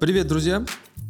[0.00, 0.64] Привет, друзья!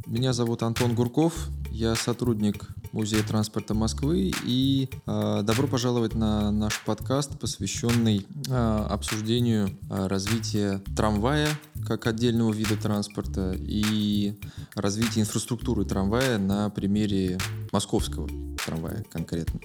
[0.05, 6.83] Меня зовут Антон Гурков, я сотрудник Музея транспорта Москвы и э, добро пожаловать на наш
[6.85, 11.47] подкаст, посвященный э, обсуждению э, развития трамвая
[11.87, 14.35] как отдельного вида транспорта и
[14.75, 17.39] развития инфраструктуры трамвая на примере
[17.71, 18.29] московского
[18.67, 19.61] трамвая конкретно.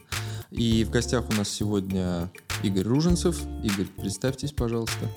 [0.51, 2.29] И в гостях у нас сегодня
[2.61, 3.41] Игорь Руженцев.
[3.63, 5.09] Игорь, представьтесь, пожалуйста.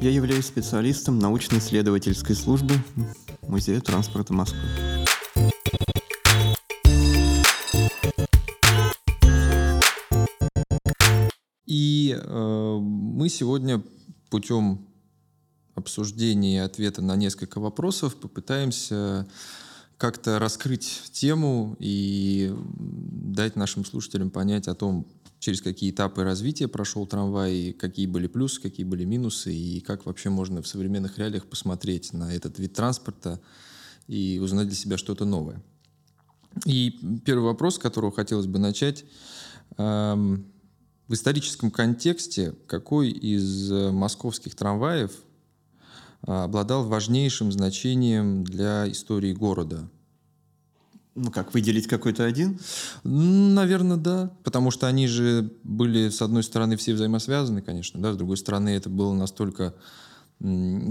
[0.00, 2.72] Я являюсь специалистом научно-исследовательской службы
[3.50, 4.60] Музея транспорта Москвы.
[11.66, 13.82] И э, мы сегодня
[14.30, 14.86] путем
[15.74, 19.26] обсуждения и ответа на несколько вопросов попытаемся
[20.00, 25.06] как-то раскрыть тему и дать нашим слушателям понять о том,
[25.40, 30.30] через какие этапы развития прошел трамвай, какие были плюсы, какие были минусы, и как вообще
[30.30, 33.42] можно в современных реалиях посмотреть на этот вид транспорта
[34.06, 35.62] и узнать для себя что-то новое.
[36.64, 39.04] И первый вопрос, с которого хотелось бы начать.
[39.76, 40.46] Эм,
[41.08, 45.29] в историческом контексте какой из московских трамваев э,
[46.22, 49.88] обладал важнейшим значением для истории города–
[51.14, 52.58] ну как, выделить какой-то один?
[53.04, 54.30] Наверное, да.
[54.44, 58.70] Потому что они же были, с одной стороны, все взаимосвязаны, конечно, да, с другой стороны,
[58.70, 59.74] это было настолько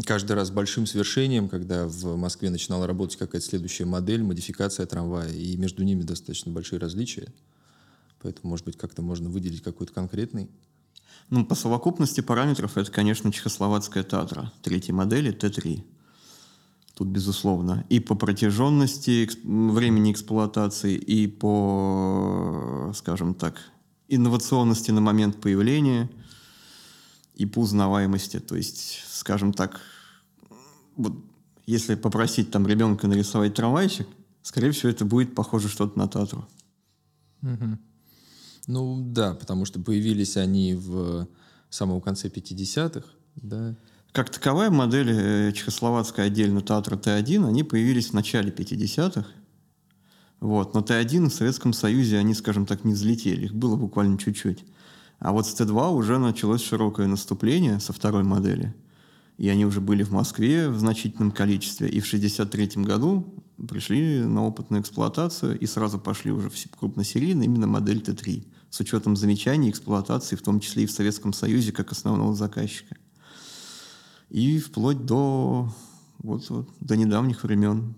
[0.06, 5.58] каждый раз большим свершением, когда в Москве начинала работать какая-то следующая модель, модификация трамвая, и
[5.58, 7.34] между ними достаточно большие различия.
[8.22, 10.50] Поэтому, может быть, как-то можно выделить какой-то конкретный.
[11.30, 15.84] Ну, по совокупности параметров это, конечно, чехословацкая Татра третьей модели Т3
[17.00, 17.86] тут безусловно.
[17.88, 23.56] И по протяженности времени эксплуатации, и по, скажем так,
[24.10, 26.10] инновационности на момент появления,
[27.36, 28.40] и по узнаваемости.
[28.40, 29.80] То есть, скажем так,
[30.98, 31.14] вот
[31.66, 34.08] если попросить там ребенка нарисовать трамвайчик,
[34.42, 36.46] скорее всего, это будет похоже что-то на Татру.
[37.42, 37.78] Угу.
[38.70, 41.28] Ну да, потому что появились они в
[41.70, 43.04] самом конце 50-х,
[43.36, 43.76] да,
[44.12, 49.26] как таковая модель э, чехословацкая отдельно Татра Т1, они появились в начале 50-х.
[50.40, 50.74] Вот.
[50.74, 53.46] Но Т1 в Советском Союзе, они, скажем так, не взлетели.
[53.46, 54.66] Их было буквально чуть-чуть.
[55.20, 58.74] А вот с Т2 уже началось широкое наступление со второй модели.
[59.40, 61.88] И они уже были в Москве в значительном количестве.
[61.88, 67.66] И в 1963 году пришли на опытную эксплуатацию и сразу пошли уже в крупносерийно именно
[67.66, 72.36] модель Т3 с учетом замечаний эксплуатации, в том числе и в Советском Союзе, как основного
[72.36, 72.98] заказчика.
[74.30, 75.74] И вплоть до,
[76.18, 77.96] вот, вот, до недавних времен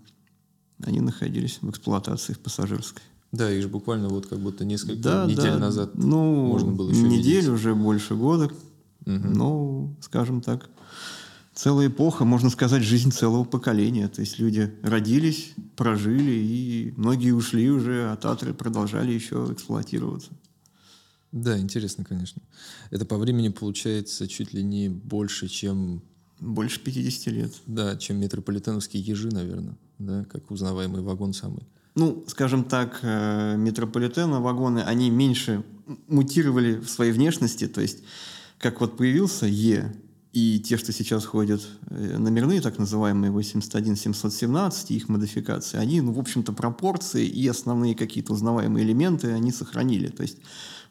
[0.84, 3.02] они находились в эксплуатации в пассажирской.
[3.32, 5.58] Да, их же буквально вот как будто несколько да, недель да.
[5.58, 7.48] назад ну, можно было еще неделю видеть.
[7.48, 8.44] уже больше года.
[9.06, 9.28] Угу.
[9.34, 10.70] Ну, скажем так,
[11.54, 14.08] целая эпоха, можно сказать, жизнь целого поколения.
[14.08, 20.30] То есть люди родились, прожили, и многие ушли уже, а Татры продолжали еще эксплуатироваться.
[21.32, 22.42] Да, интересно, конечно.
[22.90, 26.02] Это по времени получается чуть ли не больше, чем
[26.40, 27.54] больше 50 лет.
[27.66, 31.66] Да, чем метрополитеновские ежи, наверное, да, как узнаваемый вагон самый.
[31.94, 35.62] Ну, скажем так, э, метрополитена вагоны, они меньше
[36.08, 37.98] мутировали в своей внешности, то есть
[38.58, 39.94] как вот появился Е,
[40.32, 41.60] и те, что сейчас ходят
[41.90, 48.32] э, номерные, так называемые 81-717, их модификации, они, ну, в общем-то, пропорции и основные какие-то
[48.32, 50.08] узнаваемые элементы они сохранили.
[50.08, 50.38] То есть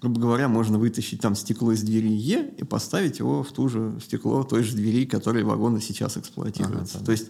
[0.01, 3.99] грубо говоря, можно вытащить там стекло из двери Е и поставить его в ту же
[4.03, 6.97] стекло той же двери, которые вагоны сейчас эксплуатируются.
[6.97, 7.27] Ага, То есть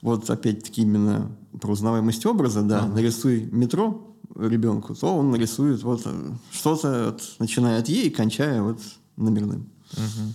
[0.00, 1.30] вот опять-таки именно
[1.60, 2.94] про узнаваемость образа, да, ага.
[2.94, 8.62] нарисуй метро ребенку, то он нарисует вот э, что-то, вот, начиная от Е и кончая
[8.62, 8.80] вот
[9.16, 9.68] номерным.
[9.92, 10.34] Угу.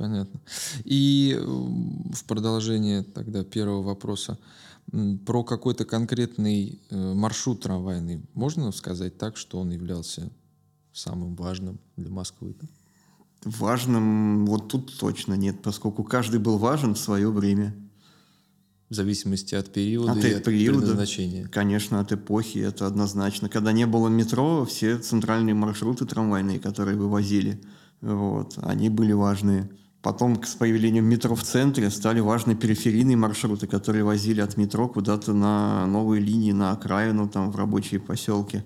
[0.00, 0.40] Понятно.
[0.84, 4.38] И в продолжение тогда первого вопроса
[5.26, 10.30] про какой-то конкретный э, маршрут трамвайный можно сказать так, что он являлся
[10.94, 12.56] самым важным для Москвы?
[13.44, 17.76] Важным вот тут точно нет, поскольку каждый был важен в свое время.
[18.88, 21.46] В зависимости от периода от и от периода, предназначения.
[21.46, 23.50] Конечно, от эпохи, это однозначно.
[23.50, 27.62] Когда не было метро, все центральные маршруты трамвайные, которые вывозили,
[28.00, 29.68] вот, они были важные.
[30.02, 35.34] Потом с появлением метро в центре стали важны периферийные маршруты, которые возили от метро куда-то
[35.34, 38.64] на новые линии, на окраину, там, в рабочие поселки.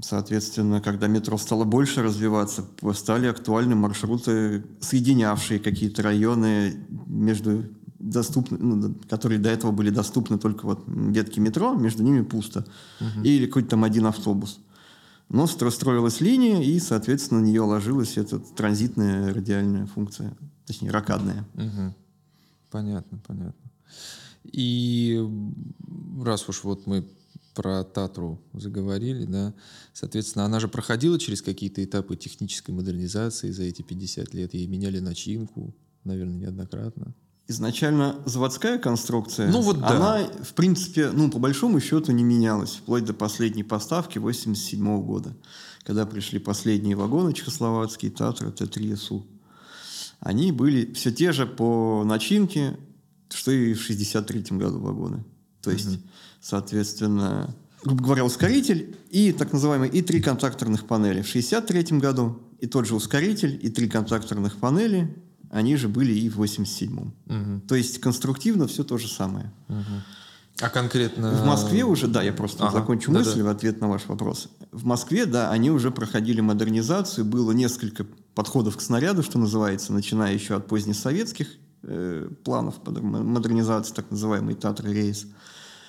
[0.00, 6.74] Соответственно, когда метро стало больше развиваться, стали актуальны маршруты, соединявшие какие-то районы
[7.06, 7.64] между
[7.98, 12.66] доступны, ну, которые до этого были доступны только вот ветки метро, между ними пусто.
[13.00, 13.24] Угу.
[13.24, 14.58] Или какой-то там один автобус.
[15.32, 20.36] Но строилась линия, и, соответственно, на нее ложилась эта транзитная радиальная функция,
[20.66, 21.48] точнее, ракадная.
[21.54, 21.94] Угу.
[22.70, 23.70] Понятно, понятно.
[24.44, 25.26] И
[26.22, 27.08] раз уж вот мы
[27.54, 29.54] про Татру заговорили, да,
[29.94, 34.52] соответственно, она же проходила через какие-то этапы технической модернизации за эти 50 лет.
[34.52, 35.74] Ей меняли начинку,
[36.04, 37.14] наверное, неоднократно.
[37.48, 39.88] Изначально заводская конструкция, ну, вот да.
[39.88, 45.36] она, в принципе, ну, по большому счету не менялась, вплоть до последней поставки 87 года,
[45.82, 49.24] когда пришли последние вагоны чехословацкие, Татра, Т3СУ.
[50.20, 52.78] Они были все те же по начинке,
[53.28, 55.24] что и в 63 году вагоны.
[55.62, 56.02] То есть, угу.
[56.40, 61.22] соответственно, грубо говоря, ускоритель и так называемые и три контакторных панели.
[61.22, 65.12] В 63 году и тот же ускоритель, и три контакторных панели,
[65.52, 67.14] они же были и в 87-м.
[67.26, 67.60] Угу.
[67.68, 69.52] То есть конструктивно все то же самое.
[69.68, 70.02] Угу.
[70.60, 71.30] А конкретно...
[71.30, 73.44] В Москве уже, да, я просто ага, закончу да, мысль да.
[73.44, 74.48] в ответ на ваш вопрос.
[74.70, 80.32] В Москве, да, они уже проходили модернизацию, было несколько подходов к снаряду, что называется, начиная
[80.32, 81.48] еще от позднесоветских
[81.82, 85.26] э, планов модернизации, так называемый Татра-рейс,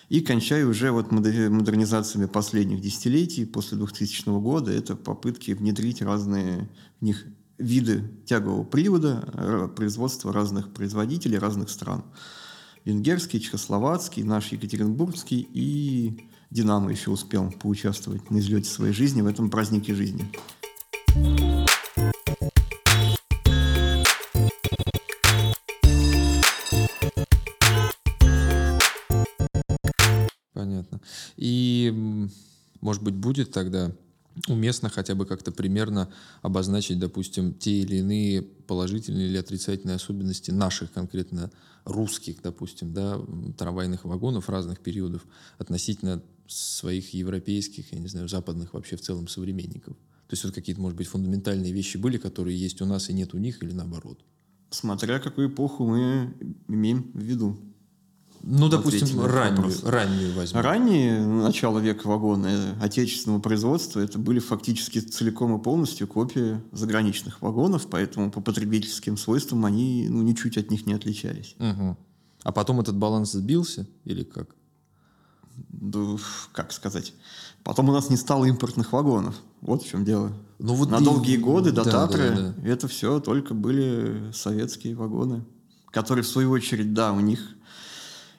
[0.09, 6.69] и кончая уже вот модернизациями последних десятилетий, после 2000 года, это попытки внедрить разные
[6.99, 7.25] в них
[7.63, 12.03] виды тягового привода, производства разных производителей разных стран.
[12.85, 19.49] Венгерский, чехословацкий, наш Екатеринбургский и «Динамо» еще успел поучаствовать на излете своей жизни в этом
[19.49, 20.29] празднике жизни.
[30.53, 30.99] Понятно.
[31.37, 32.27] И,
[32.81, 33.91] может быть, будет тогда
[34.47, 40.91] уместно хотя бы как-то примерно обозначить, допустим, те или иные положительные или отрицательные особенности наших
[40.91, 41.51] конкретно
[41.85, 43.19] русских, допустим, да,
[43.57, 45.25] трамвайных вагонов разных периодов
[45.57, 49.95] относительно своих европейских, я не знаю, западных вообще в целом современников.
[50.27, 53.33] То есть вот какие-то, может быть, фундаментальные вещи были, которые есть у нас и нет
[53.33, 54.19] у них, или наоборот?
[54.69, 56.33] Смотря какую эпоху мы
[56.67, 57.57] имеем в виду.
[58.45, 60.61] Ну, допустим, раннюю, раннюю возьмем.
[60.61, 67.87] Ранние, начало века вагоны отечественного производства, это были фактически целиком и полностью копии заграничных вагонов,
[67.89, 71.55] поэтому по потребительским свойствам они ну, ничуть от них не отличались.
[71.57, 71.97] Угу.
[72.43, 74.53] А потом этот баланс сбился или как?
[75.69, 76.17] Да,
[76.51, 77.13] как сказать?
[77.63, 79.35] Потом у нас не стало импортных вагонов.
[79.61, 80.33] Вот в чем дело.
[80.59, 81.03] Ну, вот На и...
[81.03, 82.69] долгие годы до да, Татры да, да.
[82.69, 85.45] это все только были советские вагоны,
[85.91, 87.39] которые, в свою очередь, да, у них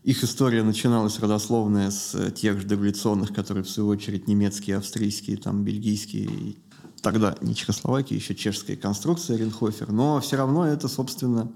[0.05, 5.65] их история начиналась родословная с тех же дореволюционных, которые, в свою очередь, немецкие, австрийские, там,
[5.65, 6.57] бельгийские,
[7.01, 11.51] тогда не Чехословакия, еще чешская конструкция Ринхофер, но все равно это, собственно,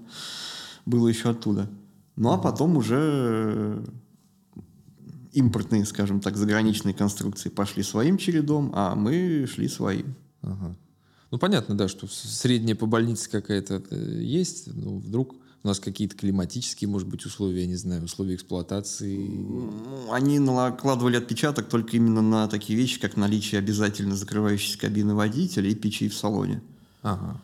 [0.87, 1.69] было еще оттуда.
[2.15, 3.83] Ну, а потом уже
[5.31, 10.15] импортные, скажем так, заграничные конструкции пошли своим чередом, а мы шли своим.
[10.41, 10.75] Ага.
[11.29, 16.15] Ну, понятно, да, что средняя по больнице какая-то э, есть, но вдруг у нас какие-то
[16.15, 19.29] климатические, может быть, условия, я не знаю, условия эксплуатации?
[20.11, 25.75] Они накладывали отпечаток только именно на такие вещи, как наличие обязательно закрывающейся кабины водителя и
[25.75, 26.61] печей в салоне.
[27.01, 27.41] Ага.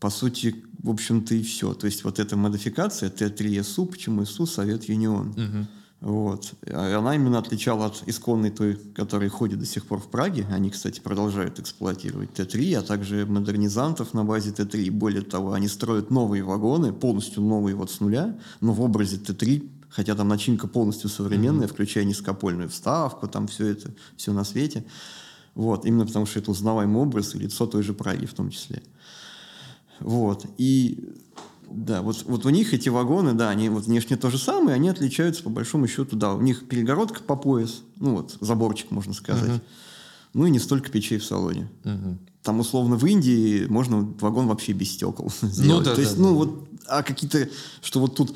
[0.00, 1.74] По сути, в общем-то и все.
[1.74, 5.30] То есть вот эта модификация Т3СУ, почему СУ, Совет Юнион.
[5.30, 5.66] Угу.
[6.00, 6.54] Вот.
[6.72, 10.46] Она именно отличала от исконной той, которая ходит до сих пор в Праге.
[10.50, 14.92] Они, кстати, продолжают эксплуатировать Т-3, а также модернизантов на базе Т-3.
[14.92, 19.68] Более того, они строят новые вагоны, полностью новые вот с нуля, но в образе Т-3,
[19.88, 21.72] хотя там начинка полностью современная, mm-hmm.
[21.72, 24.84] включая низкопольную вставку, там все это, все на свете.
[25.56, 25.84] Вот.
[25.84, 28.82] Именно потому, что это узнаваемый образ и лицо той же Праги в том числе.
[29.98, 30.46] Вот.
[30.58, 31.12] И
[31.70, 34.88] да, вот, вот у них эти вагоны, да, они вот внешне то же самое, они
[34.88, 39.50] отличаются по большому счету, да, у них перегородка по пояс, ну вот, заборчик, можно сказать.
[39.50, 39.60] Uh-huh.
[40.34, 41.68] Ну и не столько печей в салоне.
[41.84, 42.16] Uh-huh.
[42.42, 45.78] Там, условно, в Индии можно вагон вообще без стекол ну сделать.
[45.78, 46.34] Ну, да, то есть, да, ну, да.
[46.34, 47.48] вот, а какие-то,
[47.82, 48.34] что вот тут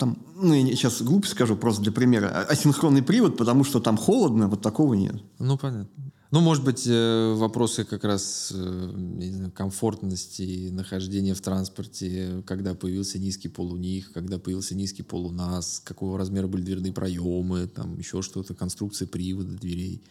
[0.00, 3.98] там, ну, я сейчас глупо скажу, просто для примера, а, асинхронный привод, потому что там
[3.98, 5.22] холодно, вот такого нет.
[5.38, 5.90] Ну, понятно.
[6.30, 13.48] Ну, может быть, э, вопросы как раз э, комфортности нахождения в транспорте, когда появился низкий
[13.48, 17.98] пол у них, когда появился низкий пол у нас, какого размера были дверные проемы, там
[17.98, 20.02] еще что-то, конструкция привода дверей.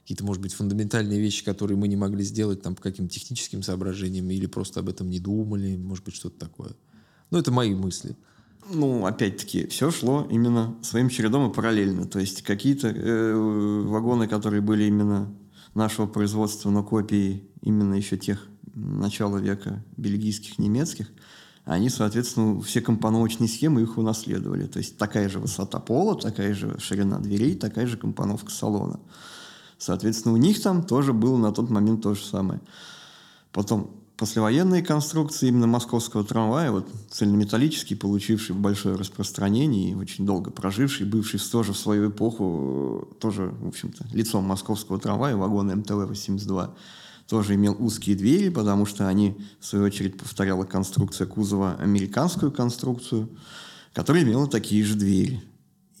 [0.00, 4.28] Какие-то, может быть, фундаментальные вещи, которые мы не могли сделать там по каким-то техническим соображениям
[4.30, 6.72] или просто об этом не думали, может быть, что-то такое.
[7.30, 8.16] Ну, это мои мысли.
[8.70, 12.06] Ну, опять-таки, все шло именно своим чередом и параллельно.
[12.06, 13.34] То есть какие-то э,
[13.86, 15.34] вагоны, которые были именно
[15.74, 21.10] нашего производства, но копии именно еще тех начала века бельгийских, немецких,
[21.64, 24.66] они, соответственно, все компоновочные схемы их унаследовали.
[24.66, 29.00] То есть такая же высота пола, такая же ширина дверей, такая же компоновка салона.
[29.76, 32.60] Соответственно, у них там тоже было на тот момент то же самое.
[33.52, 41.06] Потом послевоенные конструкции именно московского трамвая, вот цельнометаллический, получивший большое распространение и очень долго проживший,
[41.06, 46.70] бывший тоже в свою эпоху, тоже, в общем-то, лицом московского трамвая, вагон МТВ-82,
[47.28, 53.28] тоже имел узкие двери, потому что они, в свою очередь, повторяла конструкция кузова американскую конструкцию,
[53.94, 55.42] которая имела такие же двери.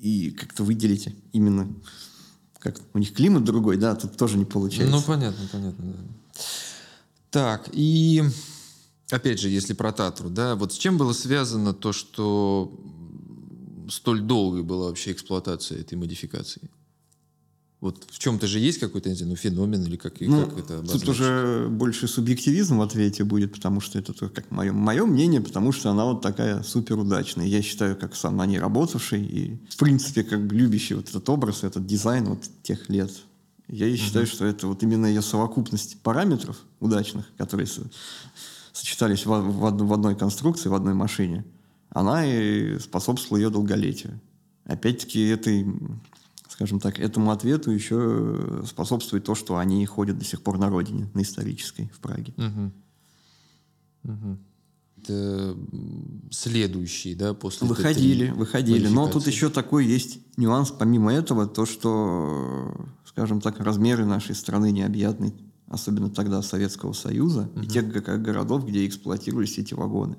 [0.00, 1.68] И как-то выделить именно
[2.58, 4.96] как у них климат другой, да, тут тоже не получается.
[4.96, 5.98] Ну, понятно, понятно, да.
[7.30, 8.22] Так, и
[9.10, 12.72] опять же, если про Татру, да, вот с чем было связано то, что
[13.90, 16.70] столь долгой была вообще эксплуатация этой модификации?
[17.80, 20.78] Вот в чем-то же есть какой-то, не знаю, ну, феномен или как, ну, как это
[20.78, 21.06] обозначить?
[21.06, 25.70] Тут уже больше субъективизм в ответе будет, потому что это как мое, мое мнение, потому
[25.70, 27.46] что она вот такая супер удачная.
[27.46, 31.62] Я считаю, как сам на ней работавший и, в принципе, как любящий вот этот образ,
[31.62, 33.12] этот дизайн вот тех лет.
[33.68, 34.32] Я и считаю, угу.
[34.32, 37.82] что это вот именно ее совокупность параметров удачных, которые со,
[38.72, 41.44] сочетались в, в, в одной конструкции, в одной машине,
[41.90, 44.20] она и способствовала ее долголетию.
[44.64, 45.66] Опять-таки, этой
[46.58, 51.08] скажем так, этому ответу еще способствует то, что они ходят до сих пор на родине,
[51.14, 52.34] на исторической, в Праге.
[52.36, 52.72] Угу.
[54.12, 54.38] Угу.
[55.00, 55.56] Это
[56.32, 58.88] следующий, да, после Выходили, выходили.
[58.88, 62.74] Но тут еще такой есть нюанс, помимо этого, то, что,
[63.18, 65.34] скажем так, размеры нашей страны необъятны,
[65.66, 67.62] особенно тогда Советского Союза, угу.
[67.62, 70.16] и тех городов, где эксплуатировались эти вагоны.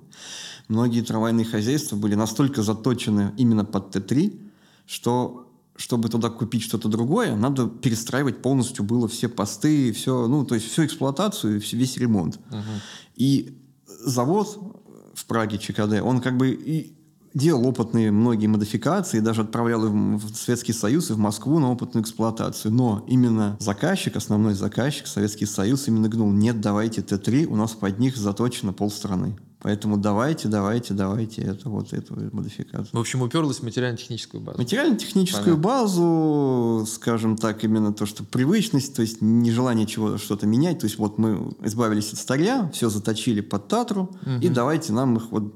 [0.68, 4.38] Многие трамвайные хозяйства были настолько заточены именно под Т-3,
[4.86, 5.46] что
[5.77, 10.68] чтобы туда купить что-то другое, надо перестраивать полностью было все посты, все, ну, то есть
[10.68, 12.38] всю эксплуатацию, весь ремонт.
[12.50, 12.82] Угу.
[13.15, 14.75] И завод
[15.13, 16.99] в Праге ЧКД, он как бы и
[17.33, 22.03] делал опытные многие модификации, даже отправлял их в Советский Союз и в Москву на опытную
[22.03, 22.74] эксплуатацию.
[22.74, 28.00] Но именно заказчик, основной заказчик, Советский Союз, именно гнул, нет, давайте Т-3, у нас под
[28.00, 29.38] них заточено полстраны.
[29.62, 32.89] Поэтому давайте, давайте, давайте это вот эту модификацию.
[32.94, 34.58] В общем, уперлась в материально-техническую базу.
[34.58, 40.80] Материально-техническую базу, скажем так, именно то, что привычность, то есть нежелание чего что-то менять.
[40.80, 44.32] То есть вот мы избавились от старья, все заточили под Татру, угу.
[44.42, 45.54] и давайте нам их вот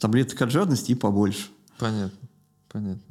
[0.00, 1.46] таблеток от жадности и побольше.
[1.78, 2.18] Понятно,
[2.68, 3.02] понятно.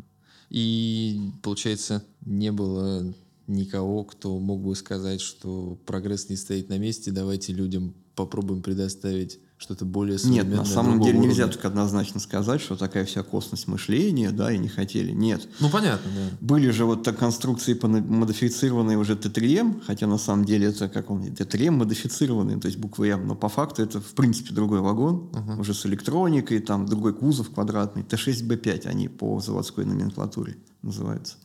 [0.49, 3.13] И, получается, не было
[3.47, 9.39] никого, кто мог бы сказать, что прогресс не стоит на месте, давайте людям попробуем предоставить
[9.57, 11.29] что-то более Нет, на самом деле уровня.
[11.29, 15.11] нельзя так однозначно сказать, что такая вся косность мышления, да, и не хотели.
[15.11, 15.47] Нет.
[15.61, 16.37] Ну, понятно, да.
[16.41, 21.23] Были же вот так конструкции модифицированные уже Т3М, хотя на самом деле это как он,
[21.23, 25.59] Т3М модифицированный, то есть буквы М, но по факту это в принципе другой вагон, uh-huh.
[25.59, 31.37] уже с электроникой, там другой кузов квадратный, Т6Б5 они по заводской номенклатуре называются.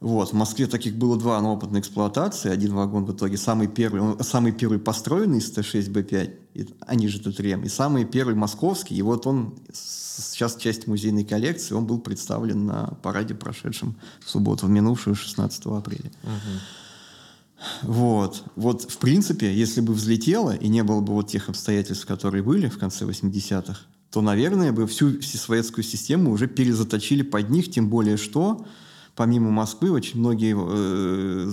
[0.00, 0.30] Вот.
[0.30, 2.50] В Москве таких было два на опытной эксплуатации.
[2.50, 7.64] Один вагон в итоге самый первый, он, самый первый построенный из Т6Б5, они же Т3М,
[7.64, 8.94] и самый первый московский.
[8.94, 14.66] И вот он сейчас часть музейной коллекции, он был представлен на параде, прошедшем в субботу,
[14.66, 16.10] в минувшую 16 апреля.
[16.22, 17.92] Угу.
[17.92, 18.44] Вот.
[18.54, 22.68] Вот, в принципе, если бы взлетело и не было бы вот тех обстоятельств, которые были
[22.68, 28.18] в конце 80-х, то, наверное, бы всю советскую систему уже перезаточили под них, тем более
[28.18, 28.66] что
[29.16, 31.50] помимо Москвы, очень многие э,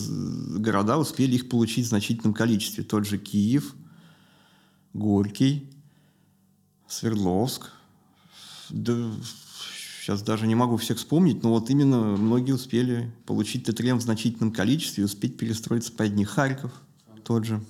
[0.60, 2.84] города успели их получить в значительном количестве.
[2.84, 3.74] Тот же Киев,
[4.93, 5.72] Горький,
[6.88, 7.72] Свердловск.
[8.70, 9.12] Да,
[10.01, 14.51] сейчас даже не могу всех вспомнить, но вот именно многие успели получить ТТРМ в значительном
[14.51, 16.29] количестве и успеть перестроиться под них.
[16.29, 16.72] Харьков
[17.24, 17.63] тот же.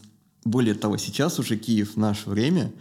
[0.44, 2.74] Более того, сейчас уже Киев в наше время,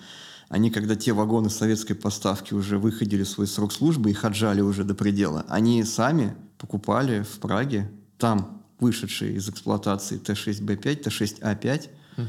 [0.48, 4.94] они, когда те вагоны советской поставки уже выходили свой срок службы, их отжали уже до
[4.94, 12.26] предела, они сами покупали в Праге, там вышедшие из эксплуатации Т6Б5, Т6А5, угу.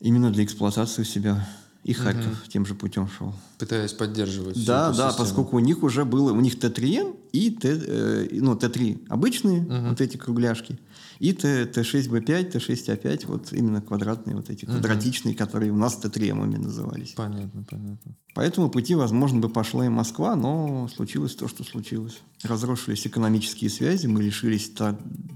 [0.00, 1.48] именно для эксплуатации у себя.
[1.84, 2.50] И Харьков угу.
[2.50, 3.32] тем же путем шел.
[3.58, 4.64] Пытаясь поддерживать.
[4.66, 9.06] Да, да, поскольку у них уже было, у них Т3М и Т, э, ну, Т3
[9.08, 9.88] обычные, угу.
[9.88, 10.78] вот эти кругляшки,
[11.18, 14.74] и Т, Т6Б5, Т6А5, вот именно квадратные, вот эти угу.
[14.74, 17.14] квадратичные, которые у нас Т3М назывались.
[17.16, 18.16] Понятно, понятно.
[18.36, 22.20] Поэтому пути, возможно, бы пошла и Москва, но случилось то, что случилось.
[22.44, 24.70] Разрушились экономические связи, мы лишились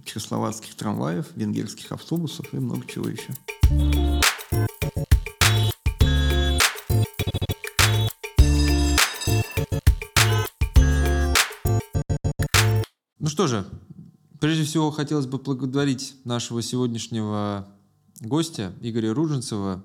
[0.05, 4.07] чехословацких трамваев, венгерских автобусов и много чего еще.
[13.38, 13.64] Что же,
[14.40, 17.68] прежде всего хотелось бы благодарить нашего сегодняшнего
[18.21, 19.85] гостя Игоря Руженцева,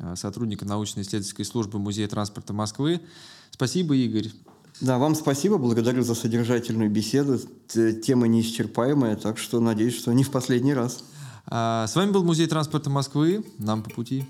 [0.00, 3.02] а, сотрудника научно-исследовательской службы Музея транспорта Москвы.
[3.50, 4.30] Спасибо, Игорь.
[4.80, 7.38] Да, вам спасибо, благодарю за содержательную беседу.
[7.68, 11.04] Тема неисчерпаемая, так что надеюсь, что не в последний раз.
[11.44, 13.44] А, с вами был Музей транспорта Москвы.
[13.58, 14.24] Нам по пути.